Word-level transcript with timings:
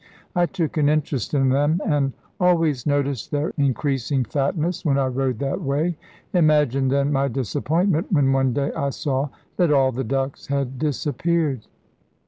I 0.35 0.47
took 0.47 0.77
an 0.77 0.89
interest 0.89 1.35
in 1.35 1.49
them, 1.49 1.79
and 1.85 2.13
always 2.39 2.87
noticed 2.87 3.29
their 3.29 3.53
increasing 3.55 4.23
fatness 4.23 4.83
when 4.83 4.97
I 4.97 5.05
rode 5.05 5.37
that 5.37 5.61
way. 5.61 5.95
Imagine, 6.33 6.87
then, 6.87 7.13
my 7.13 7.27
disappointment 7.27 8.11
when 8.11 8.33
one 8.33 8.51
day 8.51 8.73
I 8.73 8.89
saw 8.89 9.29
that 9.57 9.71
all 9.71 9.91
the 9.91 10.03
ducks 10.03 10.47
had 10.47 10.79
disappeared. 10.79 11.67